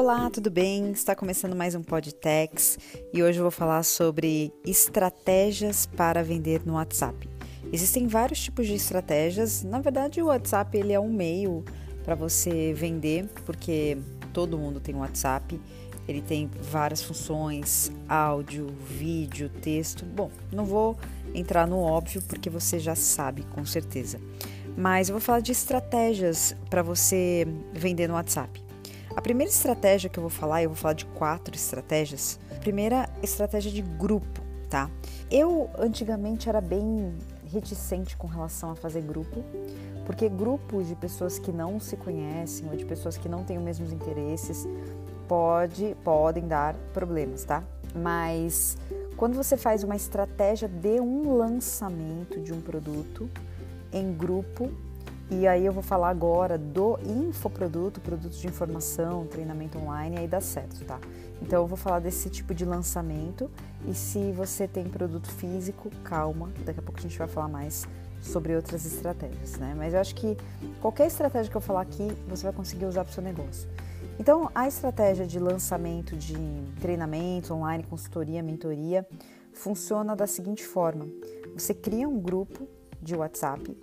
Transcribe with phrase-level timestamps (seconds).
[0.00, 0.92] Olá, tudo bem?
[0.92, 2.78] Está começando mais um Podtex
[3.12, 7.28] e hoje eu vou falar sobre estratégias para vender no WhatsApp.
[7.72, 9.64] Existem vários tipos de estratégias.
[9.64, 11.64] Na verdade, o WhatsApp ele é um meio
[12.04, 13.98] para você vender, porque
[14.32, 15.60] todo mundo tem um WhatsApp.
[16.06, 20.04] Ele tem várias funções, áudio, vídeo, texto.
[20.04, 20.96] Bom, não vou
[21.34, 24.20] entrar no óbvio porque você já sabe com certeza.
[24.76, 28.67] Mas eu vou falar de estratégias para você vender no WhatsApp.
[29.14, 32.38] A primeira estratégia que eu vou falar, eu vou falar de quatro estratégias.
[32.50, 34.90] A primeira estratégia de grupo, tá?
[35.30, 37.14] Eu antigamente era bem
[37.46, 39.42] reticente com relação a fazer grupo,
[40.06, 43.64] porque grupos de pessoas que não se conhecem ou de pessoas que não têm os
[43.64, 44.66] mesmos interesses
[45.26, 47.64] pode, podem dar problemas, tá?
[47.94, 48.76] Mas
[49.16, 53.28] quando você faz uma estratégia de um lançamento de um produto
[53.92, 54.70] em grupo,
[55.30, 60.40] e aí eu vou falar agora do infoproduto, produtos de informação, treinamento online, aí dá
[60.40, 60.98] certo, tá?
[61.42, 63.50] Então eu vou falar desse tipo de lançamento
[63.86, 67.86] e se você tem produto físico, calma, daqui a pouco a gente vai falar mais
[68.22, 69.74] sobre outras estratégias, né?
[69.76, 70.36] Mas eu acho que
[70.80, 73.68] qualquer estratégia que eu falar aqui, você vai conseguir usar para o seu negócio.
[74.18, 76.34] Então, a estratégia de lançamento de
[76.80, 79.06] treinamento online, consultoria, mentoria,
[79.52, 81.06] funciona da seguinte forma:
[81.54, 82.66] você cria um grupo
[83.00, 83.76] de WhatsApp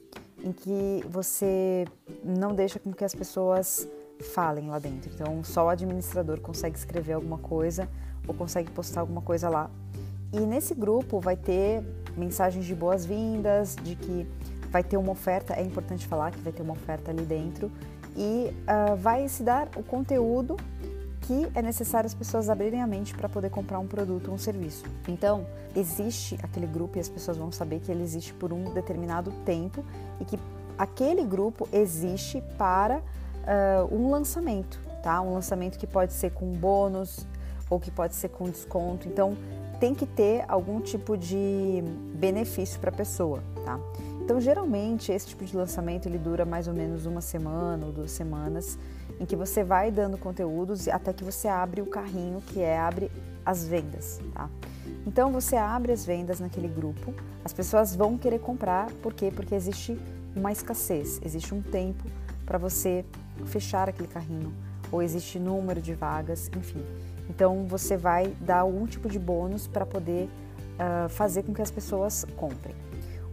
[0.45, 1.85] em que você
[2.23, 3.89] não deixa com que as pessoas
[4.31, 5.09] falem lá dentro.
[5.11, 7.89] Então, só o administrador consegue escrever alguma coisa
[8.27, 9.71] ou consegue postar alguma coisa lá.
[10.31, 11.83] E nesse grupo vai ter
[12.15, 14.27] mensagens de boas-vindas, de que
[14.69, 17.71] vai ter uma oferta, é importante falar que vai ter uma oferta ali dentro,
[18.15, 20.55] e uh, vai se dar o conteúdo
[21.25, 24.37] que é necessário as pessoas abrirem a mente para poder comprar um produto ou um
[24.37, 24.85] serviço.
[25.07, 25.45] Então,
[25.75, 29.83] existe aquele grupo e as pessoas vão saber que ele existe por um determinado tempo
[30.19, 30.39] e que
[30.77, 35.19] aquele grupo existe para uh, um lançamento, tá?
[35.21, 37.25] Um lançamento que pode ser com bônus
[37.69, 39.07] ou que pode ser com desconto.
[39.07, 39.35] Então,
[39.79, 43.79] tem que ter algum tipo de benefício para a pessoa, tá?
[44.21, 48.11] Então, geralmente, esse tipo de lançamento ele dura mais ou menos uma semana ou duas
[48.11, 48.77] semanas
[49.19, 53.11] em que você vai dando conteúdos até que você abre o carrinho, que é abre
[53.45, 54.49] as vendas, tá?
[55.05, 59.31] Então você abre as vendas naquele grupo, as pessoas vão querer comprar, por quê?
[59.33, 59.99] Porque existe
[60.35, 62.03] uma escassez, existe um tempo
[62.45, 63.05] para você
[63.45, 64.53] fechar aquele carrinho,
[64.91, 66.83] ou existe número de vagas, enfim.
[67.29, 70.29] Então você vai dar algum tipo de bônus para poder
[70.75, 72.75] uh, fazer com que as pessoas comprem.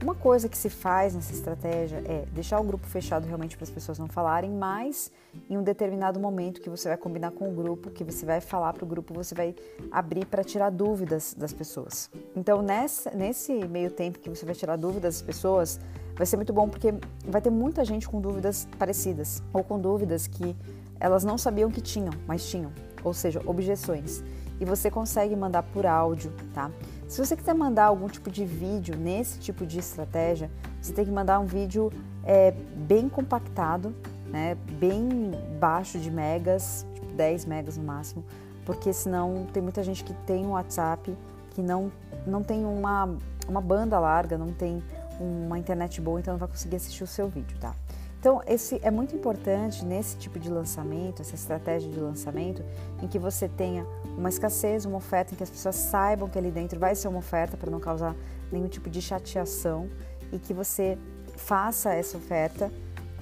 [0.03, 3.71] Uma coisa que se faz nessa estratégia é deixar o grupo fechado realmente para as
[3.71, 5.13] pessoas não falarem, mas
[5.49, 8.73] em um determinado momento que você vai combinar com o grupo, que você vai falar
[8.73, 9.55] para o grupo, você vai
[9.93, 12.11] abrir para tirar dúvidas das pessoas.
[12.35, 15.79] Então, nessa, nesse meio tempo que você vai tirar dúvidas das pessoas,
[16.17, 16.93] vai ser muito bom porque
[17.25, 20.57] vai ter muita gente com dúvidas parecidas ou com dúvidas que
[20.99, 22.73] elas não sabiam que tinham, mas tinham,
[23.05, 24.21] ou seja, objeções.
[24.61, 26.73] E você consegue mandar por áudio, tá?
[27.13, 30.51] Se você quiser mandar algum tipo de vídeo nesse tipo de estratégia,
[30.81, 31.93] você tem que mandar um vídeo
[32.25, 33.95] é, bem compactado,
[34.31, 35.31] né, bem
[35.61, 38.25] baixo de megas, tipo 10 megas no máximo,
[38.65, 41.15] porque senão tem muita gente que tem um WhatsApp
[41.51, 41.93] que não,
[42.27, 43.15] não tem uma,
[43.47, 44.83] uma banda larga, não tem
[45.21, 47.75] uma internet boa, então não vai conseguir assistir o seu vídeo, tá?
[48.23, 52.63] Então, esse é muito importante nesse tipo de lançamento, essa estratégia de lançamento,
[53.03, 53.85] em que você tenha
[54.17, 57.19] uma escassez, uma oferta, em que as pessoas saibam que ali dentro vai ser uma
[57.19, 58.15] oferta para não causar
[58.53, 59.89] nenhum tipo de chateação
[60.31, 60.97] e que você
[61.35, 62.71] faça essa oferta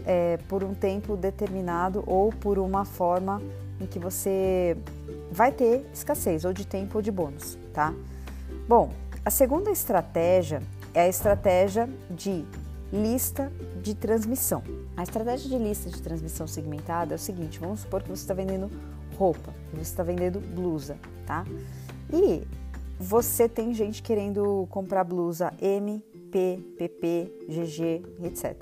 [0.04, 3.40] é, por um tempo determinado ou por uma forma
[3.80, 4.76] em que você
[5.32, 7.94] vai ter escassez, ou de tempo ou de bônus, tá?
[8.68, 8.90] Bom,
[9.24, 10.62] a segunda estratégia
[10.92, 12.44] é a estratégia de
[12.92, 13.50] lista
[13.80, 14.62] de transmissão.
[15.00, 18.34] A estratégia de lista de transmissão segmentada é o seguinte: vamos supor que você está
[18.34, 18.70] vendendo
[19.16, 21.42] roupa, você está vendendo blusa, tá?
[22.12, 22.46] E
[22.98, 28.54] você tem gente querendo comprar blusa M, P, PP, GG, etc.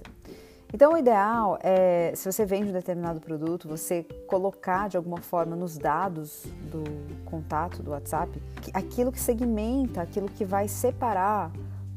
[0.72, 5.56] Então, o ideal é, se você vende um determinado produto, você colocar de alguma forma
[5.56, 6.84] nos dados do
[7.24, 8.40] contato do WhatsApp
[8.72, 11.50] aquilo que segmenta, aquilo que vai separar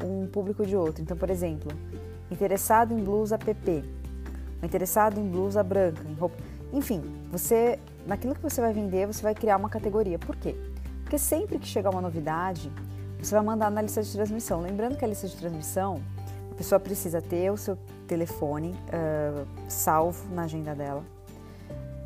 [0.03, 1.03] um público de outro.
[1.03, 1.71] Então, por exemplo,
[2.31, 4.00] interessado em blusa PP,
[4.65, 6.37] interessado em blusa branca, em roupa.
[6.71, 10.17] Enfim, você naquilo que você vai vender, você vai criar uma categoria.
[10.17, 10.55] Por quê?
[11.03, 12.71] Porque sempre que chegar uma novidade,
[13.21, 14.61] você vai mandar na lista de transmissão.
[14.61, 16.01] Lembrando que a lista de transmissão,
[16.51, 17.77] a pessoa precisa ter o seu
[18.07, 21.03] telefone uh, salvo na agenda dela.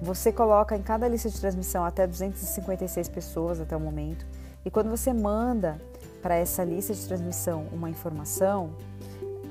[0.02, 4.26] Você coloca em cada lista de transmissão até 256 pessoas até o momento.
[4.66, 5.80] E quando você manda
[6.22, 8.72] para essa lista de transmissão uma informação,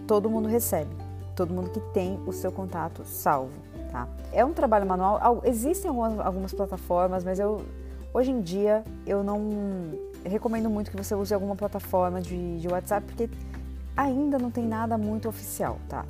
[0.06, 0.90] todo mundo recebe,
[1.34, 3.52] todo mundo que tem o seu contato salvo,
[3.90, 4.08] tá?
[4.32, 7.62] É um trabalho manual, existem algumas, plataformas, mas eu
[8.12, 13.06] hoje em dia eu não recomendo muito que você use alguma plataforma de, de WhatsApp
[13.06, 13.28] porque
[13.96, 16.04] ainda não tem nada muito oficial, tá?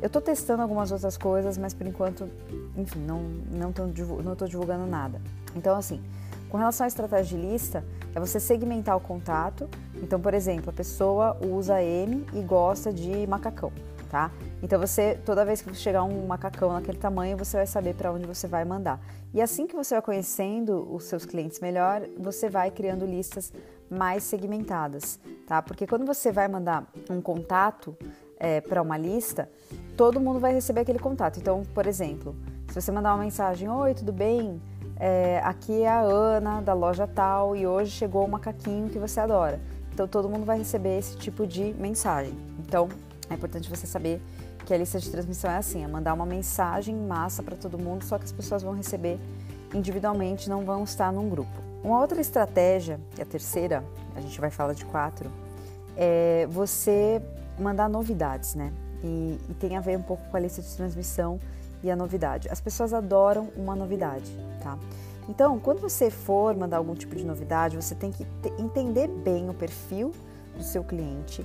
[0.00, 2.28] Eu tô testando algumas outras coisas, mas por enquanto,
[2.76, 3.20] enfim, não,
[3.50, 3.84] não, tô,
[4.22, 5.20] não tô divulgando nada.
[5.54, 6.02] Então, assim,
[6.48, 7.84] com relação à estratégia de lista,
[8.14, 9.68] é você segmentar o contato.
[9.96, 13.72] Então, por exemplo, a pessoa usa M e gosta de macacão,
[14.06, 14.30] tá?
[14.62, 18.26] Então, você, toda vez que chegar um macacão naquele tamanho, você vai saber para onde
[18.26, 19.00] você vai mandar.
[19.34, 23.52] E assim que você vai conhecendo os seus clientes melhor, você vai criando listas
[23.90, 25.62] mais segmentadas, tá?
[25.62, 27.96] Porque quando você vai mandar um contato
[28.38, 29.48] é, para uma lista,
[29.96, 31.38] todo mundo vai receber aquele contato.
[31.38, 32.34] Então, por exemplo,
[32.68, 34.60] se você mandar uma mensagem: Oi, tudo bem?
[34.98, 39.20] É, aqui é a Ana da loja tal e hoje chegou o macaquinho que você
[39.20, 39.60] adora.
[39.92, 42.34] Então, todo mundo vai receber esse tipo de mensagem.
[42.58, 42.88] Então,
[43.28, 44.20] é importante você saber
[44.64, 47.78] que a lista de transmissão é assim: é mandar uma mensagem em massa para todo
[47.78, 49.18] mundo, só que as pessoas vão receber
[49.74, 51.50] individualmente, não vão estar num grupo.
[51.82, 53.84] Uma outra estratégia, e a terceira,
[54.14, 55.30] a gente vai falar de quatro,
[55.96, 57.22] é você
[57.58, 58.72] mandar novidades, né?
[59.02, 61.38] E, e, tem a ver um pouco com a lista de transmissão
[61.82, 62.48] e a novidade.
[62.50, 64.30] As pessoas adoram uma novidade,
[64.62, 64.78] tá?
[65.28, 68.26] Então, quando você for mandar algum tipo de novidade, você tem que
[68.58, 70.12] entender bem o perfil
[70.56, 71.44] do seu cliente,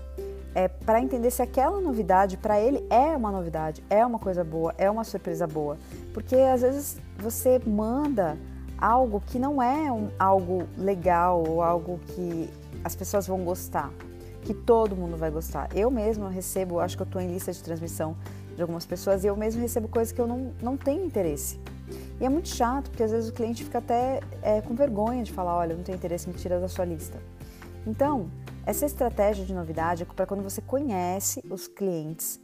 [0.53, 4.73] é, para entender se aquela novidade para ele é uma novidade, é uma coisa boa,
[4.77, 5.77] é uma surpresa boa.
[6.13, 8.37] Porque às vezes você manda
[8.77, 12.49] algo que não é um, algo legal ou algo que
[12.83, 13.91] as pessoas vão gostar,
[14.41, 15.69] que todo mundo vai gostar.
[15.75, 18.17] Eu mesma recebo, acho que eu estou em lista de transmissão
[18.55, 21.59] de algumas pessoas e eu mesmo recebo coisas que eu não, não tenho interesse.
[22.19, 25.31] E é muito chato, porque às vezes o cliente fica até é, com vergonha de
[25.31, 27.17] falar, olha, eu não tenho interesse, me tira da sua lista.
[27.85, 28.29] Então,
[28.65, 32.39] essa estratégia de novidade é para quando você conhece os clientes,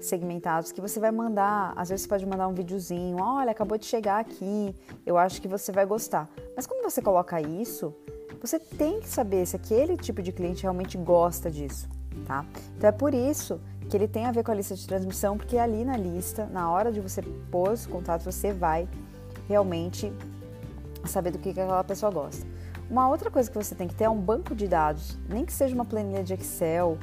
[0.00, 1.72] segmentados que você vai mandar.
[1.76, 4.74] Às vezes você pode mandar um videozinho, olha, acabou de chegar aqui,
[5.04, 6.28] eu acho que você vai gostar.
[6.56, 7.94] Mas quando você coloca isso,
[8.40, 11.88] você tem que saber se aquele tipo de cliente realmente gosta disso,
[12.26, 12.46] tá?
[12.76, 13.60] Então é por isso
[13.90, 16.70] que ele tem a ver com a lista de transmissão, porque ali na lista, na
[16.70, 18.88] hora de você pôr os contatos, você vai
[19.48, 20.12] realmente
[21.06, 22.46] saber do que aquela pessoa gosta.
[22.90, 25.52] Uma outra coisa que você tem que ter é um banco de dados, nem que
[25.52, 26.98] seja uma planilha de Excel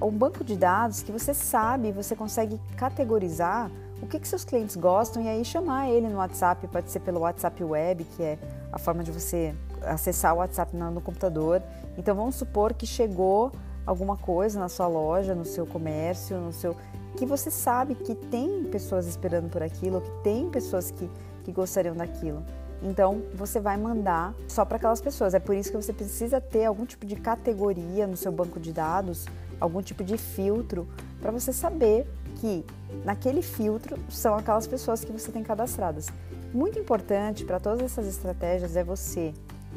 [0.00, 3.70] um banco de dados que você sabe, você consegue categorizar
[4.02, 7.20] o que, que seus clientes gostam e aí chamar ele no WhatsApp, pode ser pelo
[7.20, 8.38] WhatsApp Web, que é
[8.70, 11.62] a forma de você acessar o WhatsApp no, no computador.
[11.96, 13.52] Então vamos supor que chegou
[13.86, 16.76] alguma coisa na sua loja, no seu comércio, no seu
[17.16, 21.10] que você sabe que tem pessoas esperando por aquilo, que tem pessoas que,
[21.44, 22.44] que gostariam daquilo.
[22.82, 25.34] Então você vai mandar só para aquelas pessoas.
[25.34, 28.72] É por isso que você precisa ter algum tipo de categoria no seu banco de
[28.72, 29.26] dados
[29.60, 30.86] algum tipo de filtro
[31.20, 32.06] para você saber
[32.36, 32.64] que
[33.04, 36.08] naquele filtro são aquelas pessoas que você tem cadastradas.
[36.52, 39.32] Muito importante para todas essas estratégias é você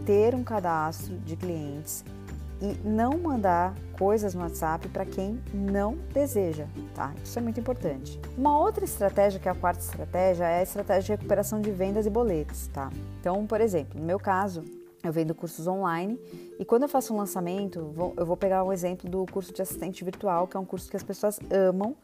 [0.05, 2.03] ter um cadastro de clientes
[2.61, 7.13] e não mandar coisas no WhatsApp para quem não deseja, tá?
[7.23, 8.19] Isso é muito importante.
[8.37, 12.05] Uma outra estratégia, que é a quarta estratégia, é a estratégia de recuperação de vendas
[12.05, 12.89] e boletos, tá?
[13.19, 14.63] Então, por exemplo, no meu caso,
[15.03, 16.19] eu vendo cursos online
[16.59, 20.03] e quando eu faço um lançamento, eu vou pegar um exemplo do curso de assistente
[20.03, 21.95] virtual, que é um curso que as pessoas amam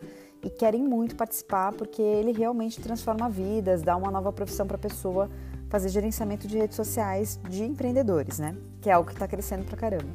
[0.42, 4.80] e querem muito participar porque ele realmente transforma vidas, dá uma nova profissão para a
[4.80, 5.30] pessoa
[5.70, 8.56] fazer gerenciamento de redes sociais de empreendedores, né?
[8.82, 10.08] Que é algo que está crescendo pra caramba.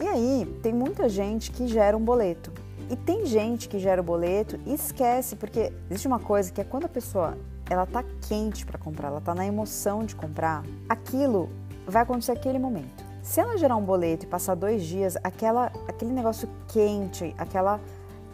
[0.00, 2.50] E aí, tem muita gente que gera um boleto.
[2.88, 6.64] E tem gente que gera o boleto e esquece, porque existe uma coisa que é
[6.64, 7.36] quando a pessoa
[7.68, 11.48] ela tá quente para comprar, ela tá na emoção de comprar, aquilo
[11.86, 13.04] vai acontecer aquele momento.
[13.22, 17.78] Se ela gerar um boleto e passar dois dias, aquela, aquele negócio quente, aquela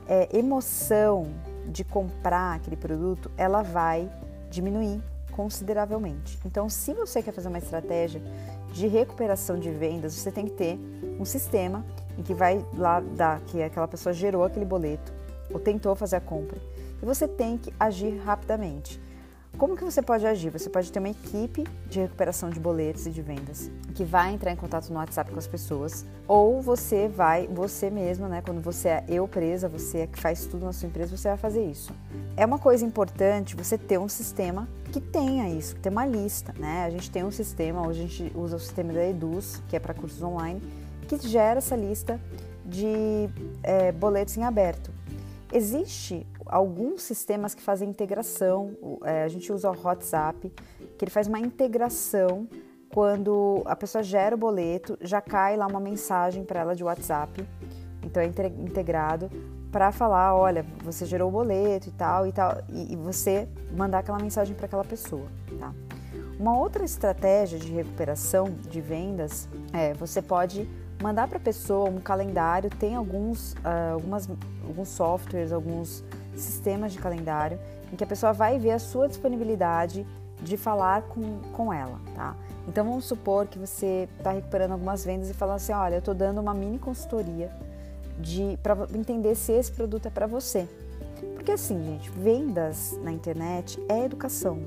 [0.08, 1.26] é, emoção
[1.66, 4.10] de comprar aquele produto, ela vai
[4.48, 6.38] diminuir consideravelmente.
[6.46, 8.22] Então, se você quer fazer uma estratégia
[8.76, 10.78] de recuperação de vendas, você tem que ter
[11.18, 11.84] um sistema
[12.18, 15.14] em que vai lá dar que aquela pessoa gerou aquele boleto
[15.50, 16.58] ou tentou fazer a compra
[17.02, 19.00] e você tem que agir rapidamente.
[19.58, 20.50] Como que você pode agir?
[20.50, 24.52] Você pode ter uma equipe de recuperação de boletos e de vendas que vai entrar
[24.52, 28.42] em contato no WhatsApp com as pessoas, ou você vai, você mesmo, né?
[28.44, 31.38] Quando você é eu presa, você é que faz tudo na sua empresa, você vai
[31.38, 31.94] fazer isso.
[32.36, 36.54] É uma coisa importante você ter um sistema que tenha isso, que tenha uma lista,
[36.58, 36.84] né?
[36.84, 39.80] A gente tem um sistema, hoje a gente usa o sistema da Eduz, que é
[39.80, 40.60] para cursos online,
[41.08, 42.20] que gera essa lista
[42.62, 43.30] de
[43.62, 44.90] é, boletos em aberto.
[45.50, 50.52] Existe alguns sistemas que fazem integração, é, a gente usa o WhatsApp,
[50.98, 52.48] que ele faz uma integração
[52.92, 57.46] quando a pessoa gera o boleto, já cai lá uma mensagem para ela de WhatsApp,
[58.02, 59.30] então é integrado.
[59.70, 63.98] para falar, olha, você gerou o boleto e tal e tal, e, e você mandar
[63.98, 65.26] aquela mensagem para aquela pessoa,
[65.58, 65.74] tá?
[66.38, 70.68] Uma outra estratégia de recuperação de vendas é você pode
[71.02, 72.68] mandar para a pessoa um calendário.
[72.68, 74.28] Tem alguns, uh, algumas,
[74.66, 76.04] alguns softwares, alguns
[76.36, 77.58] sistemas de calendário
[77.92, 80.06] em que a pessoa vai ver a sua disponibilidade
[80.40, 82.36] de falar com, com ela, tá?
[82.68, 86.14] Então vamos supor que você está recuperando algumas vendas e fala assim, olha, eu estou
[86.14, 87.50] dando uma mini consultoria
[88.18, 90.68] de para entender se esse produto é para você.
[91.34, 94.62] Porque assim, gente, vendas na internet é educação.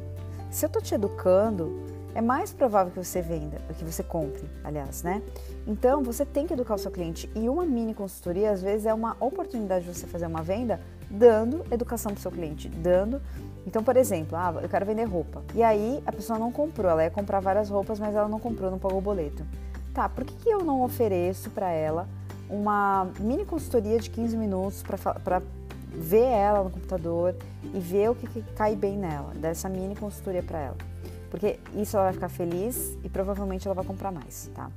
[0.49, 1.79] Se eu estou te educando,
[2.15, 5.21] é mais provável que você venda, que você compre, aliás, né?
[5.67, 8.93] Então, você tem que educar o seu cliente e uma mini consultoria às vezes é
[8.93, 10.79] uma oportunidade de você fazer uma venda
[11.09, 13.21] dando educação para o seu cliente, dando.
[13.65, 15.43] Então, por exemplo, ah, eu quero vender roupa.
[15.53, 18.71] E aí a pessoa não comprou, ela ia comprar várias roupas, mas ela não comprou,
[18.71, 19.43] não pagou o boleto.
[19.93, 22.07] Tá, por que, que eu não ofereço para ela
[22.49, 25.41] uma mini consultoria de 15 minutos para
[25.91, 27.35] ver ela no computador
[27.73, 30.77] e ver o que, que cai bem nela, dessa mini consultoria para ela.
[31.29, 34.71] Porque isso ela vai ficar feliz e provavelmente ela vai comprar mais, tá?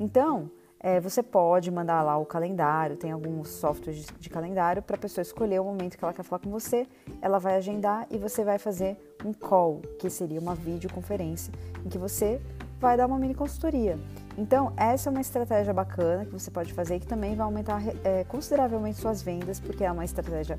[0.00, 4.96] Então, é, você pode mandar lá o calendário, tem alguns softwares de, de calendário para
[4.96, 6.86] a pessoa escolher o momento que ela quer falar com você,
[7.20, 11.52] ela vai agendar e você vai fazer um call, que seria uma videoconferência,
[11.84, 12.40] em que você
[12.78, 13.98] vai dar uma mini consultoria.
[14.36, 17.82] Então, essa é uma estratégia bacana que você pode fazer e que também vai aumentar
[18.04, 20.58] é, consideravelmente suas vendas, porque é uma estratégia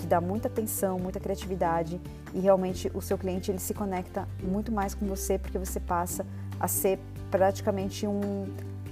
[0.00, 2.00] que dá muita atenção, muita criatividade
[2.34, 6.26] e realmente o seu cliente ele se conecta muito mais com você porque você passa
[6.58, 6.98] a ser
[7.30, 8.46] praticamente um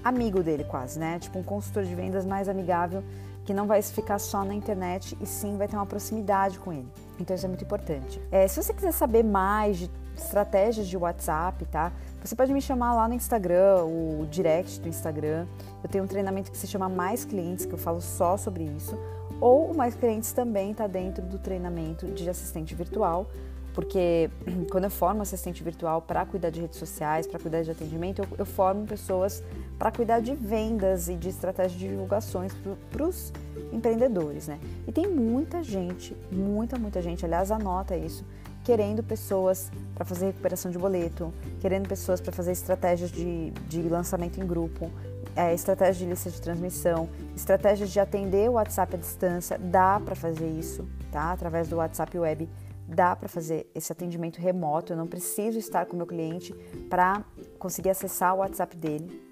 [0.09, 1.19] amigo dele quase, né?
[1.19, 3.03] Tipo um consultor de vendas mais amigável
[3.45, 6.89] que não vai ficar só na internet e sim vai ter uma proximidade com ele.
[7.19, 8.21] Então isso é muito importante.
[8.31, 11.93] É, se você quiser saber mais de estratégias de WhatsApp, tá?
[12.23, 15.47] Você pode me chamar lá no Instagram, o direct do Instagram.
[15.83, 18.99] Eu tenho um treinamento que se chama Mais Clientes, que eu falo só sobre isso.
[19.41, 23.29] Ou o Mais Clientes também está dentro do treinamento de assistente virtual,
[23.77, 24.31] porque
[24.73, 28.29] quando eu formo assistente virtual para cuidar de redes sociais, para cuidar de atendimento, eu,
[28.39, 29.45] eu formo pessoas
[29.79, 32.53] para cuidar de vendas e de estratégia de divulgações
[32.91, 33.33] para os
[33.71, 34.59] empreendedores, né?
[34.89, 38.25] E tem muita gente, muita, muita gente, aliás, anota isso,
[38.65, 44.41] querendo pessoas para fazer recuperação de boleto, querendo pessoas para fazer estratégias de, de lançamento
[44.41, 44.91] em grupo,
[45.37, 50.15] é, estratégia de lista de transmissão, estratégias de atender o WhatsApp à distância, dá para
[50.15, 51.33] fazer isso, tá?
[51.33, 52.49] Através do WhatsApp Web,
[52.89, 56.53] dá para fazer esse atendimento remoto, eu não preciso estar com o meu cliente
[56.89, 57.25] para
[57.59, 59.27] conseguir acessar o WhatsApp dele.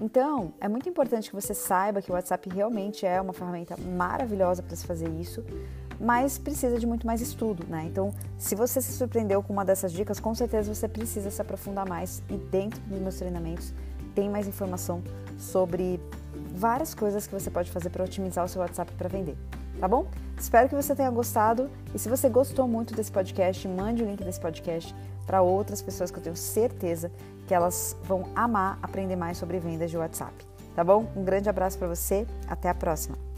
[0.00, 4.62] Então, é muito importante que você saiba que o WhatsApp realmente é uma ferramenta maravilhosa
[4.62, 5.44] para se fazer isso,
[6.00, 7.84] mas precisa de muito mais estudo, né?
[7.84, 11.86] Então, se você se surpreendeu com uma dessas dicas, com certeza você precisa se aprofundar
[11.86, 13.74] mais e dentro dos meus treinamentos
[14.14, 15.02] tem mais informação
[15.36, 16.00] sobre
[16.54, 19.36] várias coisas que você pode fazer para otimizar o seu WhatsApp para vender,
[19.80, 20.06] tá bom?
[20.38, 24.22] Espero que você tenha gostado e se você gostou muito desse podcast, mande o link
[24.22, 24.94] desse podcast
[25.26, 27.10] para outras pessoas que eu tenho certeza
[27.46, 30.34] que elas vão amar aprender mais sobre vendas de WhatsApp,
[30.74, 31.10] tá bom?
[31.16, 33.29] Um grande abraço para você, até a próxima.